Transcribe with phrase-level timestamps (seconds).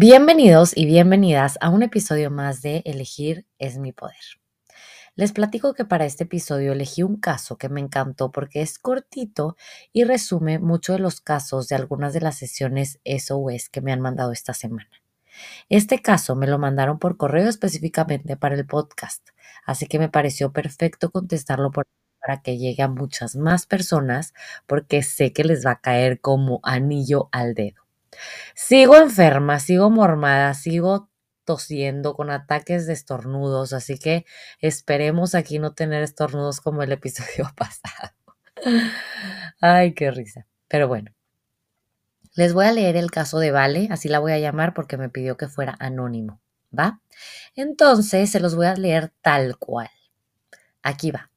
[0.00, 4.14] Bienvenidos y bienvenidas a un episodio más de Elegir es mi poder.
[5.16, 9.56] Les platico que para este episodio elegí un caso que me encantó porque es cortito
[9.92, 14.00] y resume mucho de los casos de algunas de las sesiones SOS que me han
[14.00, 14.88] mandado esta semana.
[15.68, 19.30] Este caso me lo mandaron por correo específicamente para el podcast,
[19.66, 21.88] así que me pareció perfecto contestarlo por
[22.20, 24.32] para que llegue a muchas más personas
[24.68, 27.87] porque sé que les va a caer como anillo al dedo.
[28.54, 31.10] Sigo enferma, sigo mormada, sigo
[31.44, 34.26] tosiendo con ataques de estornudos, así que
[34.60, 38.12] esperemos aquí no tener estornudos como el episodio pasado.
[39.60, 40.46] Ay, qué risa.
[40.68, 41.12] Pero bueno,
[42.34, 45.08] les voy a leer el caso de Vale, así la voy a llamar porque me
[45.08, 46.40] pidió que fuera anónimo,
[46.76, 47.00] ¿va?
[47.56, 49.90] Entonces se los voy a leer tal cual.
[50.82, 51.30] Aquí va.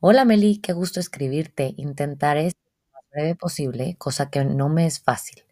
[0.00, 1.74] Hola Meli, qué gusto escribirte.
[1.76, 5.44] Intentaré ser lo más breve posible, cosa que no me es fácil.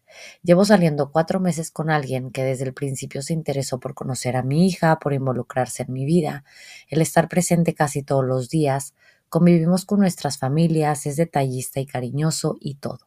[0.42, 4.42] Llevo saliendo cuatro meses con alguien que desde el principio se interesó por conocer a
[4.42, 6.44] mi hija, por involucrarse en mi vida,
[6.88, 8.94] el estar presente casi todos los días,
[9.28, 13.00] convivimos con nuestras familias, es detallista y cariñoso y todo.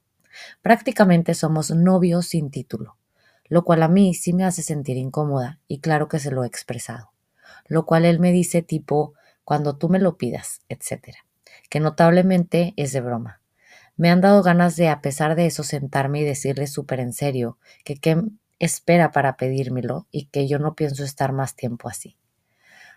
[0.61, 2.97] Prácticamente somos novios sin título,
[3.49, 6.47] lo cual a mí sí me hace sentir incómoda y claro que se lo he
[6.47, 7.11] expresado,
[7.67, 9.13] lo cual él me dice tipo
[9.43, 11.17] cuando tú me lo pidas, etc.,
[11.69, 13.40] que notablemente es de broma.
[13.97, 17.57] Me han dado ganas de, a pesar de eso, sentarme y decirle súper en serio
[17.83, 18.21] que qué
[18.59, 22.17] espera para pedírmelo y que yo no pienso estar más tiempo así.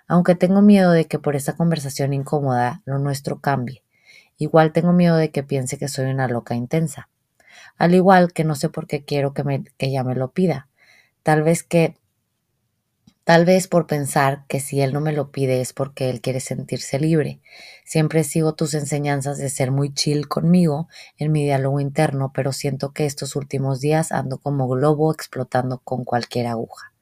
[0.06, 3.82] Aunque tengo miedo de que por esa conversación incómoda lo nuestro cambie,
[4.36, 7.08] igual tengo miedo de que piense que soy una loca intensa.
[7.76, 10.68] Al igual que no sé por qué quiero que, me, que ella me lo pida.
[11.22, 11.96] Tal vez que
[13.24, 16.40] Tal vez por pensar que si él no me lo pide es porque él quiere
[16.40, 17.40] sentirse libre.
[17.84, 22.92] Siempre sigo tus enseñanzas de ser muy chill conmigo en mi diálogo interno, pero siento
[22.92, 26.92] que estos últimos días ando como globo explotando con cualquier aguja.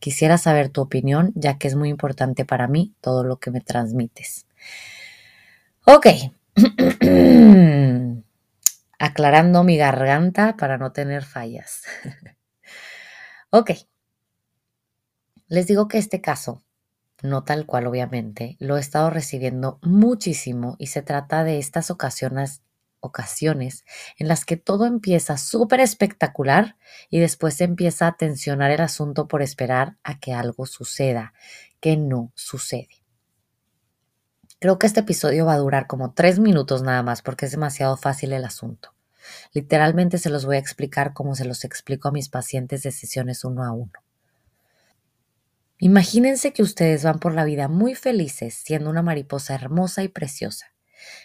[0.00, 3.60] Quisiera saber tu opinión, ya que es muy importante para mí todo lo que me
[3.60, 4.46] transmites.
[5.86, 6.06] Ok.
[8.98, 11.82] Aclarando mi garganta para no tener fallas.
[13.50, 13.70] ok.
[15.50, 16.62] Les digo que este caso,
[17.24, 22.62] no tal cual obviamente, lo he estado recibiendo muchísimo y se trata de estas ocasiones,
[23.00, 23.84] ocasiones
[24.16, 26.76] en las que todo empieza súper espectacular
[27.08, 31.34] y después se empieza a tensionar el asunto por esperar a que algo suceda,
[31.80, 33.02] que no sucede.
[34.60, 37.96] Creo que este episodio va a durar como tres minutos nada más porque es demasiado
[37.96, 38.94] fácil el asunto.
[39.52, 43.44] Literalmente se los voy a explicar como se los explico a mis pacientes de sesiones
[43.44, 43.90] uno a uno.
[45.82, 50.74] Imagínense que ustedes van por la vida muy felices siendo una mariposa hermosa y preciosa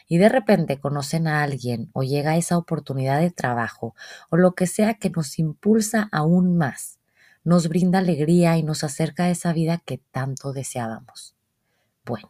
[0.07, 3.95] y de repente conocen a alguien o llega esa oportunidad de trabajo
[4.29, 6.99] o lo que sea que nos impulsa aún más,
[7.43, 11.35] nos brinda alegría y nos acerca a esa vida que tanto deseábamos.
[12.05, 12.29] Bueno,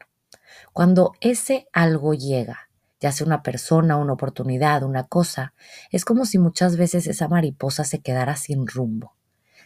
[0.73, 5.53] cuando ese algo llega, ya sea una persona, una oportunidad, una cosa,
[5.91, 9.15] es como si muchas veces esa mariposa se quedara sin rumbo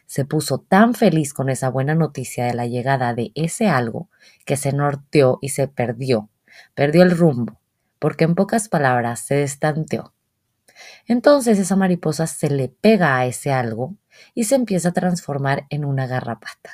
[0.09, 4.09] se puso tan feliz con esa buena noticia de la llegada de ese algo
[4.43, 6.31] que se norteó y se perdió,
[6.73, 7.59] perdió el rumbo,
[7.99, 10.15] porque en pocas palabras se destanteó.
[11.05, 13.97] Entonces esa mariposa se le pega a ese algo
[14.33, 16.71] y se empieza a transformar en una garrapata.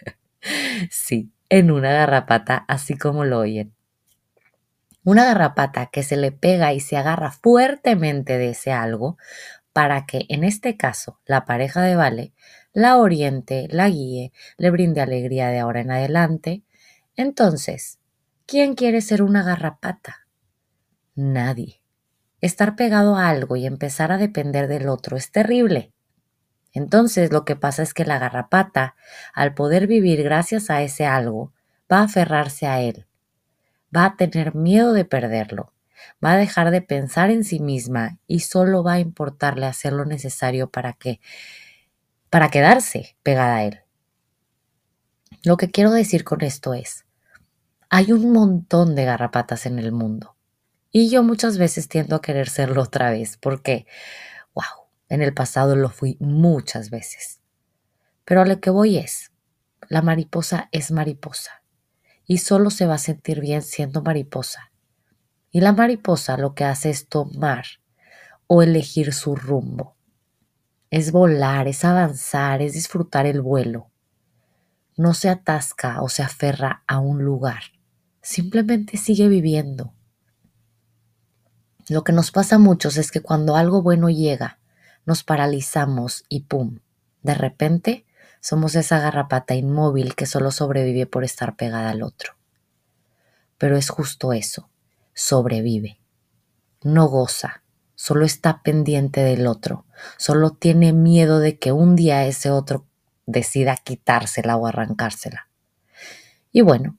[0.90, 3.72] sí, en una garrapata, así como lo oyen.
[5.04, 9.16] Una garrapata que se le pega y se agarra fuertemente de ese algo
[9.74, 12.32] para que, en este caso, la pareja de Vale
[12.74, 16.64] la oriente, la guíe, le brinde alegría de ahora en adelante.
[17.14, 18.00] Entonces,
[18.46, 20.26] ¿quién quiere ser una garrapata?
[21.14, 21.80] Nadie.
[22.40, 25.92] Estar pegado a algo y empezar a depender del otro es terrible.
[26.72, 28.96] Entonces lo que pasa es que la garrapata,
[29.32, 31.52] al poder vivir gracias a ese algo,
[31.90, 33.06] va a aferrarse a él,
[33.96, 35.72] va a tener miedo de perderlo,
[36.24, 40.04] va a dejar de pensar en sí misma y solo va a importarle hacer lo
[40.04, 41.20] necesario para que
[42.30, 43.80] para quedarse pegada a él.
[45.44, 47.04] Lo que quiero decir con esto es,
[47.90, 50.34] hay un montón de garrapatas en el mundo
[50.90, 53.86] y yo muchas veces tiendo a querer serlo otra vez porque,
[54.54, 57.40] wow, en el pasado lo fui muchas veces.
[58.24, 59.32] Pero a lo que voy es,
[59.88, 61.62] la mariposa es mariposa
[62.26, 64.72] y solo se va a sentir bien siendo mariposa.
[65.54, 67.64] Y la mariposa lo que hace es tomar
[68.48, 69.94] o elegir su rumbo.
[70.90, 73.88] Es volar, es avanzar, es disfrutar el vuelo.
[74.96, 77.62] No se atasca o se aferra a un lugar.
[78.20, 79.94] Simplemente sigue viviendo.
[81.88, 84.58] Lo que nos pasa a muchos es que cuando algo bueno llega,
[85.06, 86.80] nos paralizamos y ¡pum!
[87.22, 88.04] De repente
[88.40, 92.32] somos esa garrapata inmóvil que solo sobrevive por estar pegada al otro.
[93.56, 94.68] Pero es justo eso,
[95.14, 96.00] sobrevive.
[96.82, 97.62] No goza,
[97.94, 99.86] solo está pendiente del otro,
[100.18, 102.86] solo tiene miedo de que un día ese otro
[103.26, 105.48] decida quitársela o arrancársela.
[106.52, 106.98] Y bueno,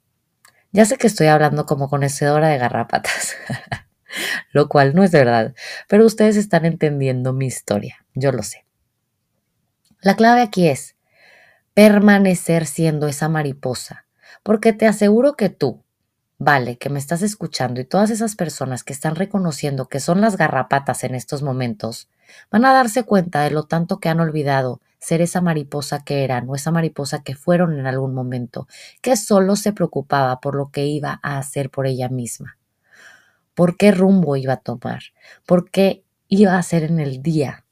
[0.71, 3.35] ya sé que estoy hablando como conocedora de garrapatas.
[4.51, 5.53] lo cual no es verdad,
[5.87, 8.65] pero ustedes están entendiendo mi historia, yo lo sé.
[10.01, 10.95] La clave aquí es
[11.73, 14.05] permanecer siendo esa mariposa,
[14.43, 15.83] porque te aseguro que tú,
[16.37, 20.37] vale, que me estás escuchando y todas esas personas que están reconociendo que son las
[20.37, 22.09] garrapatas en estos momentos,
[22.51, 26.49] van a darse cuenta de lo tanto que han olvidado ser esa mariposa que eran
[26.49, 28.67] o esa mariposa que fueron en algún momento,
[29.01, 32.57] que solo se preocupaba por lo que iba a hacer por ella misma
[33.55, 35.01] por qué rumbo iba a tomar,
[35.47, 37.65] por qué iba a hacer en el día.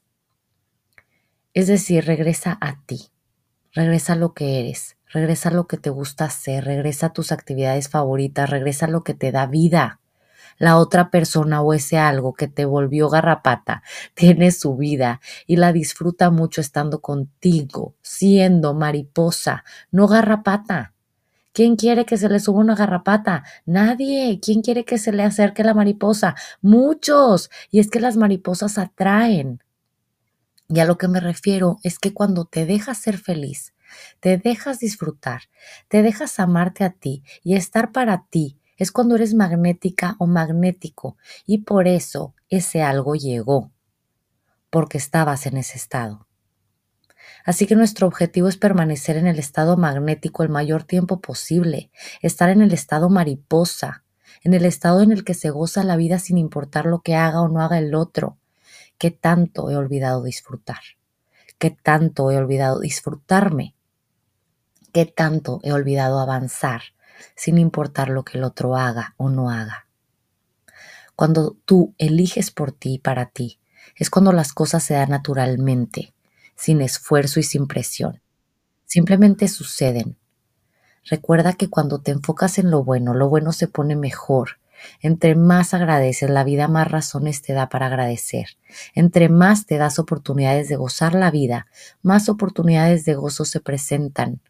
[1.52, 3.10] Es decir, regresa a ti,
[3.72, 7.30] regresa a lo que eres, regresa a lo que te gusta hacer, regresa a tus
[7.30, 10.00] actividades favoritas, regresa a lo que te da vida.
[10.58, 13.82] La otra persona o ese algo que te volvió garrapata
[14.14, 20.92] tiene su vida y la disfruta mucho estando contigo, siendo mariposa, no garrapata.
[21.52, 23.44] ¿Quién quiere que se le suba una garrapata?
[23.64, 24.40] Nadie.
[24.42, 26.34] ¿Quién quiere que se le acerque la mariposa?
[26.60, 27.48] Muchos.
[27.70, 29.62] Y es que las mariposas atraen.
[30.68, 33.73] Y a lo que me refiero es que cuando te dejas ser feliz,
[34.20, 35.42] te dejas disfrutar,
[35.88, 41.16] te dejas amarte a ti y estar para ti, es cuando eres magnética o magnético.
[41.46, 43.70] Y por eso ese algo llegó,
[44.70, 46.26] porque estabas en ese estado.
[47.44, 51.90] Así que nuestro objetivo es permanecer en el estado magnético el mayor tiempo posible,
[52.22, 54.04] estar en el estado mariposa,
[54.42, 57.40] en el estado en el que se goza la vida sin importar lo que haga
[57.40, 58.38] o no haga el otro.
[58.98, 60.80] ¿Qué tanto he olvidado disfrutar?
[61.58, 63.74] ¿Qué tanto he olvidado disfrutarme?
[64.94, 66.82] ¿Qué tanto he olvidado avanzar
[67.34, 69.88] sin importar lo que el otro haga o no haga?
[71.16, 73.58] Cuando tú eliges por ti y para ti,
[73.96, 76.14] es cuando las cosas se dan naturalmente,
[76.54, 78.22] sin esfuerzo y sin presión.
[78.86, 80.16] Simplemente suceden.
[81.10, 84.60] Recuerda que cuando te enfocas en lo bueno, lo bueno se pone mejor.
[85.00, 88.46] Entre más agradeces, la vida más razones te da para agradecer.
[88.94, 91.66] Entre más te das oportunidades de gozar la vida,
[92.00, 94.40] más oportunidades de gozo se presentan.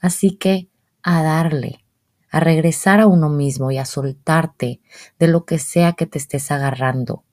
[0.00, 0.68] Así que
[1.02, 1.84] a darle,
[2.30, 4.80] a regresar a uno mismo y a soltarte
[5.18, 7.24] de lo que sea que te estés agarrando.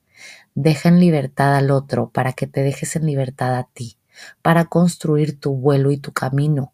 [0.54, 3.98] Deja en libertad al otro para que te dejes en libertad a ti
[4.42, 6.72] para construir tu vuelo y tu camino.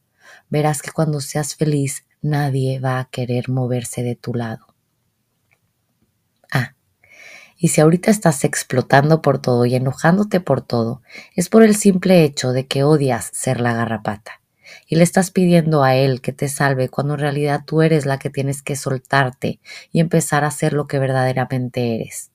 [0.49, 4.76] Verás que cuando seas feliz nadie va a querer moverse de tu lado.
[6.52, 6.76] Ah,
[7.57, 11.02] y si ahorita estás explotando por todo y enojándote por todo,
[11.35, 14.42] es por el simple hecho de que odias ser la garrapata
[14.87, 18.19] y le estás pidiendo a él que te salve cuando en realidad tú eres la
[18.19, 19.61] que tienes que soltarte
[19.91, 22.31] y empezar a ser lo que verdaderamente eres,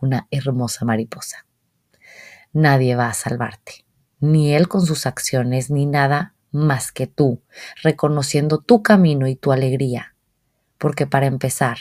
[0.00, 1.46] una hermosa mariposa.
[2.52, 3.84] Nadie va a salvarte
[4.24, 7.42] ni él con sus acciones, ni nada más que tú,
[7.82, 10.14] reconociendo tu camino y tu alegría.
[10.78, 11.78] Porque para empezar,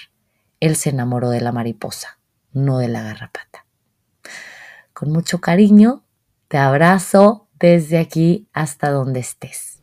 [0.60, 2.19] él se enamoró de la mariposa,
[2.51, 3.65] no de la garrapata.
[4.93, 6.03] Con mucho cariño,
[6.48, 9.82] te abrazo desde aquí hasta donde estés.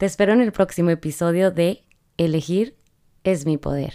[0.00, 1.84] Te espero en el próximo episodio de
[2.16, 2.74] Elegir
[3.22, 3.92] es mi poder.